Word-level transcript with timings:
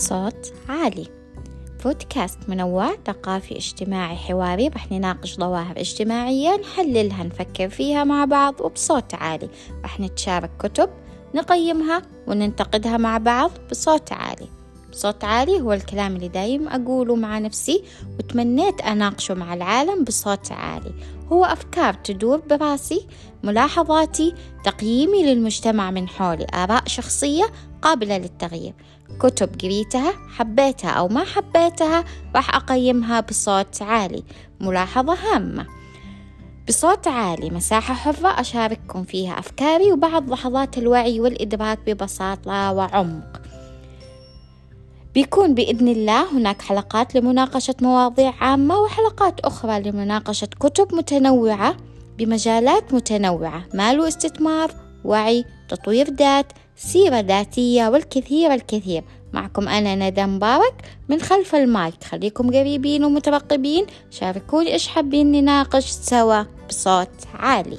بصوت 0.00 0.52
عالي. 0.68 1.06
بودكاست 1.84 2.38
منوع 2.48 2.90
ثقافي 3.06 3.56
اجتماعي 3.56 4.16
حواري 4.16 4.68
رح 4.68 4.92
نناقش 4.92 5.36
ظواهر 5.36 5.80
اجتماعية 5.80 6.56
نحللها 6.56 7.24
نفكر 7.24 7.68
فيها 7.68 8.04
مع 8.04 8.24
بعض 8.24 8.60
وبصوت 8.60 9.14
عالي. 9.14 9.48
رح 9.84 10.00
نتشارك 10.00 10.50
كتب 10.58 10.90
نقيمها 11.34 12.02
وننتقدها 12.26 12.96
مع 12.96 13.18
بعض 13.18 13.50
بصوت 13.70 14.12
عالي. 14.12 14.29
بصوت 14.92 15.24
عالي 15.24 15.60
هو 15.60 15.72
الكلام 15.72 16.16
اللي 16.16 16.28
دايم 16.28 16.68
أقوله 16.68 17.16
مع 17.16 17.38
نفسي 17.38 17.84
وتمنيت 18.18 18.80
أناقشه 18.80 19.34
مع 19.34 19.54
العالم 19.54 20.04
بصوت 20.04 20.52
عالي. 20.52 20.92
هو 21.32 21.44
أفكار 21.44 21.94
تدور 21.94 22.38
براسي 22.38 23.06
ملاحظاتي 23.42 24.34
تقييمي 24.64 25.22
للمجتمع 25.22 25.90
من 25.90 26.08
حولي 26.08 26.46
آراء 26.54 26.82
شخصية 26.86 27.44
قابلة 27.82 28.18
للتغيير. 28.18 28.74
كتب 29.20 29.60
قريتها 29.62 30.12
حبيتها 30.36 30.90
أو 30.90 31.08
ما 31.08 31.24
حبيتها 31.24 32.04
راح 32.36 32.54
أقيمها 32.56 33.20
بصوت 33.20 33.82
عالي. 33.82 34.24
ملاحظة 34.60 35.14
هامة. 35.14 35.66
بصوت 36.68 37.08
عالي 37.08 37.50
مساحة 37.50 37.94
حرة 37.94 38.40
أشارككم 38.40 39.04
فيها 39.04 39.38
أفكاري 39.38 39.92
وبعض 39.92 40.30
لحظات 40.30 40.78
الوعي 40.78 41.20
والإدراك 41.20 41.78
ببساطة 41.86 42.72
وعمق. 42.72 43.39
بيكون 45.14 45.54
بإذن 45.54 45.88
الله 45.88 46.32
هناك 46.32 46.62
حلقات 46.62 47.14
لمناقشة 47.14 47.74
مواضيع 47.82 48.34
عامة 48.40 48.78
وحلقات 48.78 49.40
أخرى 49.40 49.80
لمناقشة 49.80 50.48
كتب 50.60 50.94
متنوعة 50.94 51.76
بمجالات 52.18 52.94
متنوعة 52.94 53.64
مال 53.74 54.00
واستثمار 54.00 54.70
وعي 55.04 55.44
تطوير 55.68 56.10
ذات 56.10 56.52
سيرة 56.76 57.20
ذاتية 57.20 57.88
والكثير 57.88 58.54
الكثير 58.54 59.04
معكم 59.32 59.68
أنا 59.68 60.10
ندى 60.10 60.26
مبارك 60.26 60.74
من 61.08 61.20
خلف 61.20 61.54
المايك. 61.54 62.04
خليكم 62.04 62.46
قريبين 62.46 63.04
ومترقبين. 63.04 63.86
شاركوني 64.10 64.72
إيش 64.72 64.88
حابين 64.88 65.32
نناقش 65.32 65.84
سوا 65.84 66.42
بصوت 66.68 67.08
عالي. 67.34 67.78